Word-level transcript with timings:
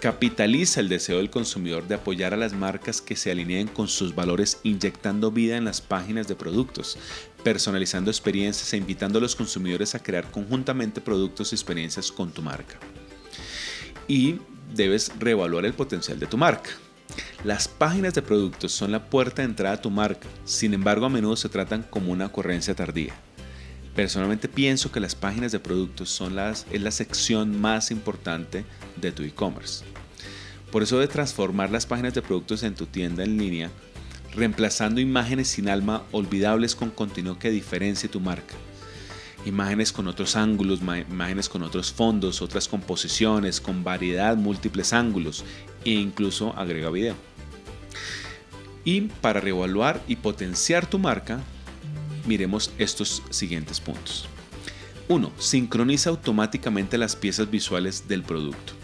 Capitaliza 0.00 0.78
el 0.78 0.88
deseo 0.88 1.16
del 1.16 1.28
consumidor 1.28 1.88
de 1.88 1.96
apoyar 1.96 2.32
a 2.32 2.36
las 2.36 2.52
marcas 2.52 3.00
que 3.00 3.16
se 3.16 3.32
alineen 3.32 3.66
con 3.66 3.88
sus 3.88 4.14
valores 4.14 4.60
inyectando 4.62 5.32
vida 5.32 5.56
en 5.56 5.64
las 5.64 5.80
páginas 5.80 6.28
de 6.28 6.36
productos, 6.36 6.96
personalizando 7.42 8.08
experiencias 8.08 8.72
e 8.72 8.76
invitando 8.76 9.18
a 9.18 9.22
los 9.22 9.34
consumidores 9.34 9.96
a 9.96 10.02
crear 10.02 10.30
conjuntamente 10.30 11.00
productos 11.00 11.50
y 11.50 11.56
experiencias 11.56 12.12
con 12.12 12.30
tu 12.30 12.42
marca. 12.42 12.78
Y 14.06 14.36
debes 14.72 15.10
reevaluar 15.18 15.66
el 15.66 15.74
potencial 15.74 16.20
de 16.20 16.26
tu 16.26 16.36
marca. 16.36 16.70
Las 17.42 17.66
páginas 17.66 18.14
de 18.14 18.22
productos 18.22 18.70
son 18.70 18.92
la 18.92 19.10
puerta 19.10 19.42
de 19.42 19.48
entrada 19.48 19.74
a 19.76 19.82
tu 19.82 19.90
marca, 19.90 20.28
sin 20.44 20.74
embargo 20.74 21.06
a 21.06 21.10
menudo 21.10 21.34
se 21.34 21.48
tratan 21.48 21.82
como 21.82 22.12
una 22.12 22.26
ocurrencia 22.26 22.72
tardía. 22.72 23.14
Personalmente 23.94 24.48
pienso 24.48 24.92
que 24.92 25.00
las 25.00 25.14
páginas 25.14 25.52
de 25.52 25.58
productos 25.58 26.08
son 26.10 26.36
las, 26.36 26.66
es 26.70 26.80
la 26.80 26.90
sección 26.90 27.60
más 27.60 27.90
importante 27.90 28.64
de 28.96 29.12
tu 29.12 29.22
e-commerce. 29.22 29.84
Por 30.70 30.82
eso 30.82 30.98
de 30.98 31.08
transformar 31.08 31.70
las 31.70 31.86
páginas 31.86 32.14
de 32.14 32.22
productos 32.22 32.62
en 32.62 32.74
tu 32.74 32.86
tienda 32.86 33.24
en 33.24 33.38
línea, 33.38 33.70
reemplazando 34.34 35.00
imágenes 35.00 35.48
sin 35.48 35.68
alma 35.68 36.04
olvidables 36.12 36.74
con 36.74 36.90
contenido 36.90 37.38
que 37.38 37.50
diferencie 37.50 38.08
tu 38.08 38.20
marca. 38.20 38.54
Imágenes 39.46 39.92
con 39.92 40.08
otros 40.08 40.36
ángulos, 40.36 40.80
imágenes 40.80 41.48
con 41.48 41.62
otros 41.62 41.92
fondos, 41.92 42.42
otras 42.42 42.68
composiciones, 42.68 43.60
con 43.60 43.82
variedad, 43.82 44.36
múltiples 44.36 44.92
ángulos 44.92 45.44
e 45.84 45.90
incluso 45.90 46.54
agrega 46.56 46.90
video. 46.90 47.14
Y 48.84 49.02
para 49.02 49.40
reevaluar 49.40 50.02
y 50.06 50.16
potenciar 50.16 50.86
tu 50.86 50.98
marca, 50.98 51.40
miremos 52.28 52.70
estos 52.78 53.22
siguientes 53.30 53.80
puntos. 53.80 54.28
1. 55.08 55.32
Sincroniza 55.38 56.10
automáticamente 56.10 56.98
las 56.98 57.16
piezas 57.16 57.50
visuales 57.50 58.06
del 58.06 58.22
producto. 58.22 58.74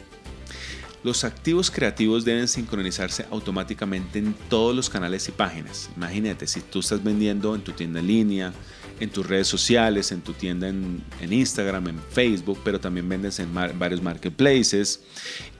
Los 1.02 1.22
activos 1.22 1.70
creativos 1.70 2.24
deben 2.24 2.48
sincronizarse 2.48 3.26
automáticamente 3.30 4.18
en 4.18 4.34
todos 4.48 4.74
los 4.74 4.88
canales 4.88 5.28
y 5.28 5.32
páginas. 5.32 5.90
Imagínate, 5.96 6.46
si 6.46 6.62
tú 6.62 6.80
estás 6.80 7.04
vendiendo 7.04 7.54
en 7.54 7.60
tu 7.60 7.72
tienda 7.72 8.00
en 8.00 8.06
línea, 8.06 8.54
en 9.00 9.10
tus 9.10 9.26
redes 9.26 9.48
sociales, 9.48 10.12
en 10.12 10.20
tu 10.20 10.32
tienda 10.32 10.68
en, 10.68 11.02
Instagram, 11.28 11.88
en 11.88 12.00
Facebook, 12.10 12.58
pero 12.64 12.80
también 12.80 13.08
vendes 13.08 13.38
en 13.38 13.52
varios 13.54 14.02
marketplaces 14.02 15.00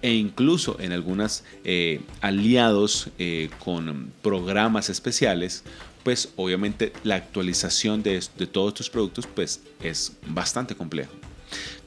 e 0.03 0.13
incluso 0.13 0.77
en 0.81 0.93
algunos 0.93 1.45
eh, 1.65 2.01
aliados 2.21 3.09
eh, 3.19 3.51
con 3.65 4.12
programas 4.23 4.91
especiales, 4.91 5.65
pues 6.03 6.31
obviamente 6.37 6.93
la 7.03 7.17
actualización 7.17 8.03
de, 8.03 8.23
de 8.37 8.47
todos 8.47 8.75
tus 8.75 8.91
productos 8.91 9.27
pues 9.27 9.61
es 9.83 10.12
bastante 10.27 10.75
complejo. 10.75 11.12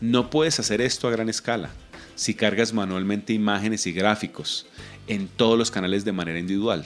No 0.02 0.30
puedes 0.30 0.60
hacer 0.60 0.82
esto 0.82 1.08
a 1.08 1.12
gran 1.12 1.30
escala 1.30 1.70
si 2.16 2.34
cargas 2.34 2.74
manualmente 2.74 3.34
imágenes 3.34 3.86
y 3.86 3.92
gráficos 3.92 4.66
en 5.08 5.28
todos 5.28 5.58
los 5.58 5.72
canales 5.72 6.04
de 6.04 6.12
manera 6.12 6.40
individual. 6.40 6.86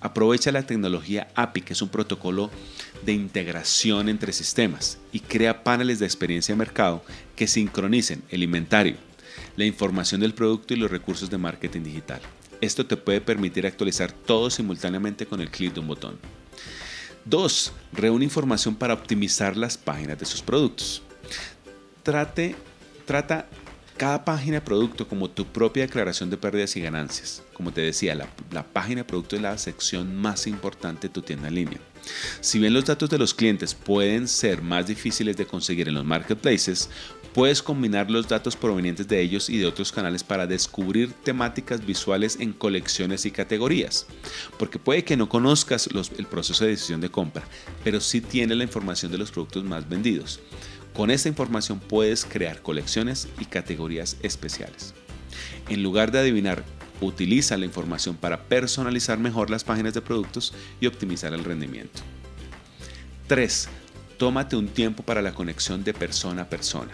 Aprovecha 0.00 0.52
la 0.52 0.66
tecnología 0.66 1.28
API, 1.34 1.62
que 1.62 1.72
es 1.72 1.80
un 1.80 1.88
protocolo 1.88 2.50
de 3.04 3.12
integración 3.12 4.08
entre 4.08 4.32
sistemas, 4.32 4.98
y 5.12 5.20
crea 5.20 5.62
paneles 5.62 5.98
de 5.98 6.06
experiencia 6.06 6.54
de 6.54 6.58
mercado 6.58 7.04
que 7.34 7.46
sincronicen 7.46 8.22
el 8.30 8.42
inventario, 8.42 8.96
la 9.56 9.64
información 9.64 10.20
del 10.20 10.34
producto 10.34 10.74
y 10.74 10.76
los 10.76 10.90
recursos 10.90 11.30
de 11.30 11.38
marketing 11.38 11.82
digital. 11.82 12.20
Esto 12.60 12.86
te 12.86 12.96
puede 12.96 13.20
permitir 13.20 13.66
actualizar 13.66 14.12
todo 14.12 14.50
simultáneamente 14.50 15.26
con 15.26 15.40
el 15.40 15.50
clic 15.50 15.74
de 15.74 15.80
un 15.80 15.88
botón. 15.88 16.18
2. 17.26 17.72
Reúne 17.92 18.24
información 18.24 18.74
para 18.76 18.94
optimizar 18.94 19.56
las 19.56 19.76
páginas 19.76 20.18
de 20.18 20.26
sus 20.26 20.42
productos. 20.42 21.02
Trate, 22.02 22.54
trata 23.04 23.48
cada 23.96 24.24
página 24.24 24.56
de 24.56 24.60
producto 24.60 25.08
como 25.08 25.30
tu 25.30 25.46
propia 25.46 25.84
declaración 25.84 26.28
de 26.30 26.36
pérdidas 26.36 26.76
y 26.76 26.80
ganancias. 26.80 27.42
Como 27.54 27.72
te 27.72 27.80
decía, 27.80 28.14
la, 28.14 28.62
página 28.64 29.00
de 29.00 29.04
producto 29.04 29.36
es 29.36 29.42
la 29.42 29.56
sección 29.56 30.14
más 30.16 30.46
importante 30.46 31.08
de 31.08 31.14
tu 31.14 31.22
tienda 31.22 31.48
en 31.48 31.54
línea. 31.54 31.80
Si 32.40 32.58
bien 32.58 32.74
los 32.74 32.84
datos 32.84 33.08
de 33.10 33.18
los 33.18 33.34
clientes 33.34 33.74
pueden 33.74 34.28
ser 34.28 34.62
más 34.62 34.86
difíciles 34.86 35.36
de 35.36 35.46
conseguir 35.46 35.88
en 35.88 35.94
los 35.94 36.04
marketplaces, 36.04 36.90
puedes 37.32 37.62
combinar 37.62 38.10
los 38.10 38.28
datos 38.28 38.54
provenientes 38.56 39.08
de 39.08 39.20
ellos 39.20 39.48
y 39.50 39.58
de 39.58 39.66
otros 39.66 39.92
canales 39.92 40.22
para 40.22 40.46
descubrir 40.46 41.12
temáticas 41.12 41.84
visuales 41.84 42.38
en 42.40 42.52
colecciones 42.52 43.26
y 43.26 43.30
categorías. 43.30 44.06
Porque 44.58 44.78
puede 44.78 45.04
que 45.04 45.16
no 45.16 45.28
conozcas 45.28 45.88
el 46.18 46.26
proceso 46.26 46.64
de 46.64 46.70
decisión 46.70 47.00
de 47.00 47.10
compra, 47.10 47.44
pero 47.82 48.00
sí 48.00 48.20
tienes 48.20 48.56
la 48.56 48.64
información 48.64 49.10
de 49.10 49.18
los 49.18 49.30
productos 49.30 49.64
más 49.64 49.88
vendidos. 49.88 50.40
Con 50.96 51.10
esta 51.10 51.28
información 51.28 51.78
puedes 51.78 52.24
crear 52.24 52.62
colecciones 52.62 53.28
y 53.38 53.44
categorías 53.44 54.16
especiales. 54.22 54.94
En 55.68 55.82
lugar 55.82 56.10
de 56.10 56.20
adivinar, 56.20 56.64
utiliza 57.02 57.58
la 57.58 57.66
información 57.66 58.16
para 58.16 58.44
personalizar 58.44 59.18
mejor 59.18 59.50
las 59.50 59.62
páginas 59.62 59.92
de 59.92 60.00
productos 60.00 60.54
y 60.80 60.86
optimizar 60.86 61.34
el 61.34 61.44
rendimiento. 61.44 62.00
3. 63.26 63.68
Tómate 64.16 64.56
un 64.56 64.68
tiempo 64.68 65.02
para 65.02 65.20
la 65.20 65.34
conexión 65.34 65.84
de 65.84 65.92
persona 65.92 66.42
a 66.42 66.48
persona. 66.48 66.92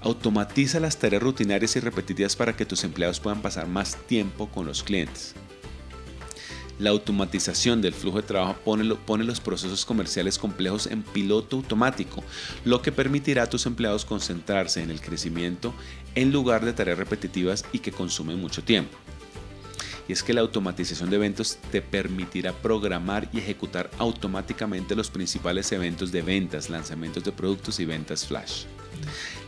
Automatiza 0.00 0.80
las 0.80 0.98
tareas 0.98 1.22
rutinarias 1.22 1.76
y 1.76 1.80
repetitivas 1.80 2.34
para 2.34 2.56
que 2.56 2.66
tus 2.66 2.82
empleados 2.82 3.20
puedan 3.20 3.40
pasar 3.40 3.68
más 3.68 3.94
tiempo 4.08 4.48
con 4.48 4.66
los 4.66 4.82
clientes. 4.82 5.36
La 6.82 6.90
automatización 6.90 7.80
del 7.80 7.94
flujo 7.94 8.20
de 8.20 8.26
trabajo 8.26 8.56
pone, 8.64 9.22
los 9.22 9.38
procesos 9.38 9.84
comerciales 9.84 10.36
complejos 10.36 10.88
en 10.88 11.04
piloto 11.04 11.54
automático, 11.58 12.24
lo 12.64 12.82
que 12.82 12.90
permitirá 12.90 13.44
a 13.44 13.48
tus 13.48 13.66
empleados 13.66 14.04
concentrarse 14.04 14.82
en 14.82 14.90
el 14.90 15.00
crecimiento 15.00 15.72
en 16.16 16.32
lugar 16.32 16.64
de 16.64 16.72
tareas 16.72 16.98
repetitivas 16.98 17.64
y 17.70 17.78
que 17.78 17.92
consumen 17.92 18.40
mucho 18.40 18.64
tiempo. 18.64 18.98
Y 20.08 20.12
es 20.12 20.24
que 20.24 20.34
la 20.34 20.40
automatización 20.40 21.08
de 21.08 21.14
eventos 21.14 21.56
te 21.70 21.82
permitirá 21.82 22.52
programar 22.52 23.28
y 23.32 23.38
ejecutar 23.38 23.88
automáticamente 23.98 24.96
los 24.96 25.08
principales 25.08 25.70
eventos 25.70 26.10
de 26.10 26.22
ventas, 26.22 26.68
lanzamientos 26.68 27.22
de 27.22 27.30
productos 27.30 27.78
y 27.78 27.84
ventas 27.84 28.26
flash. 28.26 28.64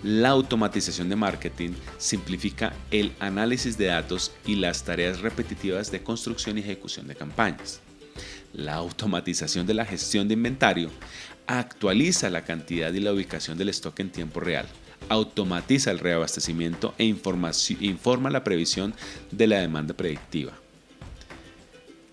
La 0.03 0.31
automatización 0.31 1.09
de 1.09 1.17
marketing 1.17 1.71
simplifica 1.99 2.75
el 2.91 3.13
análisis 3.21 3.79
de 3.79 3.87
datos 3.87 4.33
y 4.45 4.57
las 4.57 4.85
tareas 4.85 5.21
repetitivas 5.21 5.91
de 5.91 6.03
construcción 6.03 6.59
y 6.59 6.61
ejecución 6.61 7.07
de 7.07 7.15
campañas. 7.15 7.81
La 8.53 8.75
automatización 8.75 9.67
de 9.67 9.75
la 9.75 9.85
gestión 9.85 10.29
de 10.29 10.35
inventario 10.35 10.91
actualiza 11.47 12.31
la 12.31 12.45
cantidad 12.45 12.93
y 12.93 13.01
la 13.01 13.13
ubicación 13.13 13.59
del 13.59 13.71
stock 13.71 13.99
en 14.01 14.11
tiempo 14.11 14.41
real, 14.41 14.67
automatiza 15.09 15.91
el 15.91 15.99
reabastecimiento 15.99 16.95
e 16.99 17.05
informa 17.05 18.31
la 18.31 18.45
previsión 18.45 18.95
de 19.31 19.47
la 19.47 19.59
demanda 19.59 19.95
predictiva. 19.95 20.53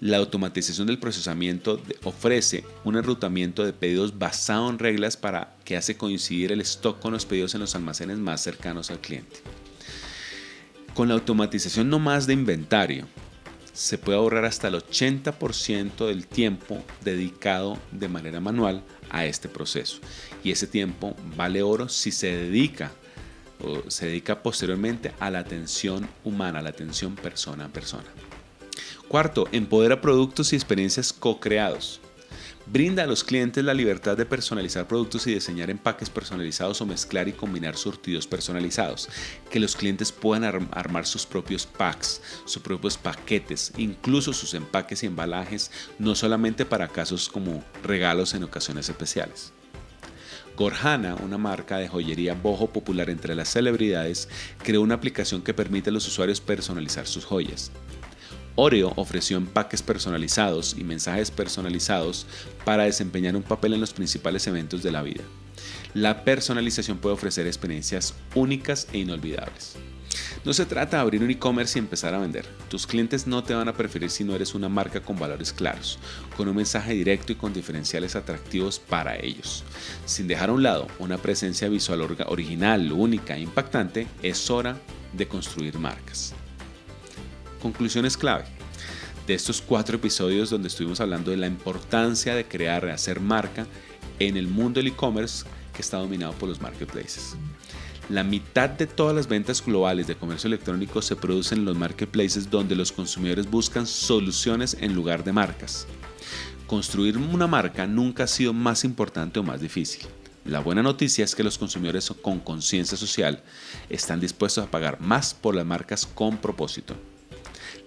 La 0.01 0.17
automatización 0.17 0.87
del 0.87 0.97
procesamiento 0.97 1.79
ofrece 2.05 2.63
un 2.83 2.97
enrutamiento 2.97 3.63
de 3.63 3.71
pedidos 3.71 4.17
basado 4.17 4.67
en 4.67 4.79
reglas 4.79 5.15
para 5.15 5.55
que 5.63 5.77
hace 5.77 5.95
coincidir 5.95 6.51
el 6.51 6.59
stock 6.61 6.99
con 6.99 7.13
los 7.13 7.27
pedidos 7.27 7.53
en 7.53 7.61
los 7.61 7.75
almacenes 7.75 8.17
más 8.17 8.41
cercanos 8.41 8.89
al 8.89 8.99
cliente. 8.99 9.41
Con 10.95 11.07
la 11.07 11.13
automatización 11.13 11.87
no 11.87 11.99
más 11.99 12.25
de 12.25 12.33
inventario, 12.33 13.07
se 13.73 13.99
puede 13.99 14.17
ahorrar 14.17 14.45
hasta 14.45 14.69
el 14.69 14.73
80% 14.73 16.07
del 16.07 16.25
tiempo 16.25 16.83
dedicado 17.01 17.77
de 17.91 18.09
manera 18.09 18.39
manual 18.39 18.83
a 19.11 19.27
este 19.27 19.49
proceso. 19.49 19.99
Y 20.43 20.49
ese 20.49 20.65
tiempo 20.65 21.15
vale 21.37 21.61
oro 21.61 21.89
si 21.89 22.11
se 22.11 22.35
dedica 22.35 22.91
o 23.59 23.91
se 23.91 24.07
dedica 24.07 24.41
posteriormente 24.41 25.11
a 25.19 25.29
la 25.29 25.37
atención 25.37 26.09
humana, 26.23 26.57
a 26.57 26.63
la 26.63 26.71
atención 26.71 27.15
persona 27.15 27.65
a 27.65 27.69
persona. 27.69 28.07
Cuarto, 29.11 29.49
empodera 29.51 29.99
productos 29.99 30.53
y 30.53 30.55
experiencias 30.55 31.11
co-creados. 31.11 31.99
Brinda 32.65 33.03
a 33.03 33.07
los 33.07 33.25
clientes 33.25 33.61
la 33.61 33.73
libertad 33.73 34.15
de 34.15 34.25
personalizar 34.25 34.87
productos 34.87 35.27
y 35.27 35.33
diseñar 35.33 35.69
empaques 35.69 36.09
personalizados 36.09 36.79
o 36.79 36.85
mezclar 36.85 37.27
y 37.27 37.33
combinar 37.33 37.75
surtidos 37.75 38.25
personalizados. 38.25 39.09
Que 39.49 39.59
los 39.59 39.75
clientes 39.75 40.13
puedan 40.13 40.69
armar 40.71 41.05
sus 41.05 41.25
propios 41.25 41.65
packs, 41.65 42.21
sus 42.45 42.61
propios 42.61 42.97
paquetes, 42.97 43.73
incluso 43.75 44.31
sus 44.31 44.53
empaques 44.53 45.03
y 45.03 45.07
embalajes, 45.07 45.71
no 45.99 46.15
solamente 46.15 46.65
para 46.65 46.87
casos 46.87 47.27
como 47.27 47.65
regalos 47.83 48.33
en 48.33 48.45
ocasiones 48.45 48.87
especiales. 48.87 49.51
Gorjana, 50.55 51.15
una 51.15 51.37
marca 51.37 51.79
de 51.79 51.89
joyería 51.89 52.33
bojo 52.33 52.67
popular 52.71 53.09
entre 53.09 53.35
las 53.35 53.49
celebridades, 53.49 54.29
creó 54.63 54.81
una 54.81 54.95
aplicación 54.95 55.41
que 55.41 55.53
permite 55.53 55.89
a 55.89 55.93
los 55.93 56.07
usuarios 56.07 56.39
personalizar 56.39 57.07
sus 57.07 57.25
joyas. 57.25 57.73
Oreo 58.55 58.93
ofreció 58.95 59.37
empaques 59.37 59.81
personalizados 59.81 60.75
y 60.77 60.83
mensajes 60.83 61.31
personalizados 61.31 62.25
para 62.65 62.83
desempeñar 62.83 63.35
un 63.35 63.43
papel 63.43 63.73
en 63.73 63.81
los 63.81 63.93
principales 63.93 64.45
eventos 64.47 64.83
de 64.83 64.91
la 64.91 65.01
vida. 65.01 65.23
La 65.93 66.23
personalización 66.23 66.97
puede 66.97 67.15
ofrecer 67.15 67.47
experiencias 67.47 68.13
únicas 68.35 68.87
e 68.93 68.99
inolvidables. 68.99 69.75
No 70.43 70.53
se 70.53 70.65
trata 70.65 70.97
de 70.97 71.01
abrir 71.01 71.23
un 71.23 71.29
e-commerce 71.29 71.77
y 71.77 71.81
empezar 71.81 72.13
a 72.13 72.19
vender. 72.19 72.45
Tus 72.67 72.87
clientes 72.87 73.27
no 73.27 73.43
te 73.43 73.53
van 73.53 73.67
a 73.67 73.73
preferir 73.73 74.09
si 74.09 74.23
no 74.23 74.35
eres 74.35 74.55
una 74.55 74.69
marca 74.69 75.01
con 75.01 75.19
valores 75.19 75.53
claros, 75.53 75.99
con 76.35 76.47
un 76.47 76.55
mensaje 76.55 76.93
directo 76.93 77.31
y 77.31 77.35
con 77.35 77.53
diferenciales 77.53 78.15
atractivos 78.15 78.79
para 78.79 79.17
ellos. 79.17 79.63
Sin 80.05 80.27
dejar 80.27 80.49
a 80.49 80.53
un 80.53 80.63
lado 80.63 80.87
una 80.99 81.17
presencia 81.17 81.69
visual 81.69 82.01
original, 82.01 82.91
única 82.91 83.37
e 83.37 83.41
impactante, 83.41 84.07
es 84.23 84.49
hora 84.49 84.77
de 85.13 85.27
construir 85.27 85.77
marcas. 85.77 86.33
Conclusiones 87.61 88.17
clave 88.17 88.45
de 89.27 89.35
estos 89.35 89.61
cuatro 89.61 89.97
episodios 89.97 90.49
donde 90.49 90.67
estuvimos 90.67 90.99
hablando 90.99 91.31
de 91.31 91.37
la 91.37 91.47
importancia 91.47 92.35
de 92.35 92.47
crear, 92.47 92.85
y 92.85 92.89
hacer 92.89 93.19
marca 93.19 93.67
en 94.19 94.35
el 94.35 94.47
mundo 94.47 94.79
del 94.79 94.87
e-commerce 94.87 95.45
que 95.73 95.81
está 95.81 95.97
dominado 95.97 96.33
por 96.33 96.49
los 96.49 96.59
marketplaces. 96.59 97.35
La 98.09 98.23
mitad 98.23 98.69
de 98.69 98.87
todas 98.87 99.15
las 99.15 99.27
ventas 99.27 99.63
globales 99.63 100.07
de 100.07 100.15
comercio 100.15 100.47
electrónico 100.47 101.01
se 101.01 101.15
producen 101.15 101.59
en 101.59 101.65
los 101.65 101.77
marketplaces 101.77 102.49
donde 102.49 102.75
los 102.75 102.91
consumidores 102.91 103.49
buscan 103.49 103.85
soluciones 103.85 104.75
en 104.81 104.93
lugar 104.93 105.23
de 105.23 105.31
marcas. 105.31 105.87
Construir 106.67 107.17
una 107.17 107.47
marca 107.47 107.85
nunca 107.85 108.23
ha 108.23 108.27
sido 108.27 108.53
más 108.53 108.83
importante 108.83 109.39
o 109.39 109.43
más 109.43 109.61
difícil. 109.61 110.07
La 110.45 110.59
buena 110.59 110.81
noticia 110.81 111.23
es 111.23 111.35
que 111.35 111.43
los 111.43 111.59
consumidores 111.59 112.11
con 112.21 112.39
conciencia 112.39 112.97
social 112.97 113.43
están 113.89 114.19
dispuestos 114.19 114.65
a 114.65 114.71
pagar 114.71 114.99
más 114.99 115.35
por 115.35 115.55
las 115.55 115.65
marcas 115.65 116.07
con 116.07 116.37
propósito. 116.37 116.95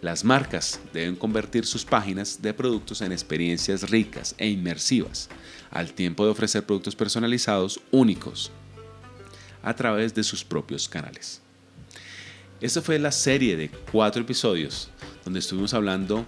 Las 0.04 0.22
marcas 0.22 0.80
deben 0.92 1.16
convertir 1.16 1.64
sus 1.64 1.86
páginas 1.86 2.42
de 2.42 2.52
productos 2.52 3.00
en 3.00 3.10
experiencias 3.10 3.88
ricas 3.88 4.34
e 4.36 4.46
inmersivas, 4.46 5.30
al 5.70 5.94
tiempo 5.94 6.26
de 6.26 6.30
ofrecer 6.30 6.66
productos 6.66 6.94
personalizados 6.94 7.80
únicos 7.90 8.50
a 9.62 9.74
través 9.74 10.14
de 10.14 10.22
sus 10.22 10.44
propios 10.44 10.90
canales. 10.90 11.40
Esta 12.60 12.82
fue 12.82 12.98
la 12.98 13.12
serie 13.12 13.56
de 13.56 13.70
cuatro 13.70 14.20
episodios 14.20 14.90
donde 15.24 15.38
estuvimos 15.38 15.72
hablando 15.72 16.26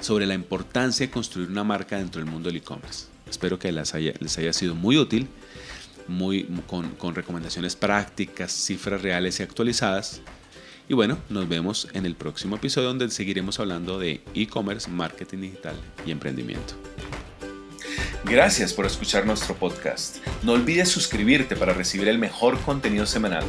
sobre 0.00 0.24
la 0.24 0.32
importancia 0.32 1.04
de 1.04 1.12
construir 1.12 1.50
una 1.50 1.64
marca 1.64 1.98
dentro 1.98 2.22
del 2.22 2.30
mundo 2.30 2.48
del 2.48 2.56
e-commerce. 2.56 3.04
Espero 3.28 3.58
que 3.58 3.70
les 3.70 3.94
haya, 3.94 4.52
sido 4.54 4.74
muy 4.74 4.96
útil, 4.96 5.28
muy, 6.08 6.48
con 6.66 7.14
recomendaciones 7.14 7.76
prácticas, 7.76 8.50
cifras 8.50 9.02
reales 9.02 9.40
y 9.40 9.42
actualizadas. 9.42 10.22
Y 10.88 10.94
bueno, 10.94 11.18
nos 11.28 11.48
vemos 11.48 11.88
en 11.92 12.06
el 12.06 12.14
próximo 12.14 12.56
episodio 12.56 12.88
donde 12.88 13.10
seguiremos 13.10 13.60
hablando 13.60 13.98
de 13.98 14.22
e-commerce, 14.34 14.90
marketing 14.90 15.38
digital 15.38 15.76
y 16.04 16.10
emprendimiento. 16.10 16.74
Gracias 18.24 18.72
por 18.72 18.86
escuchar 18.86 19.26
nuestro 19.26 19.54
podcast. 19.54 20.18
No 20.42 20.52
olvides 20.52 20.88
suscribirte 20.88 21.56
para 21.56 21.74
recibir 21.74 22.08
el 22.08 22.18
mejor 22.18 22.60
contenido 22.60 23.04
semanal 23.04 23.44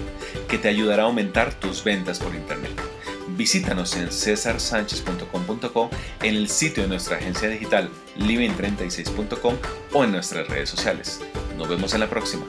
que 0.47 0.57
te 0.57 0.67
ayudará 0.67 1.03
a 1.03 1.05
aumentar 1.05 1.53
tus 1.53 1.83
ventas 1.83 2.19
por 2.19 2.33
Internet. 2.33 2.71
Visítanos 3.37 3.95
en 3.95 4.11
cesarsanchez.com.co, 4.11 5.89
en 6.21 6.35
el 6.35 6.49
sitio 6.49 6.83
de 6.83 6.89
nuestra 6.89 7.17
agencia 7.17 7.49
digital 7.49 7.89
living36.com 8.17 9.55
o 9.93 10.03
en 10.03 10.11
nuestras 10.11 10.47
redes 10.47 10.69
sociales. 10.69 11.21
Nos 11.57 11.69
vemos 11.69 11.93
en 11.93 12.01
la 12.01 12.09
próxima. 12.09 12.45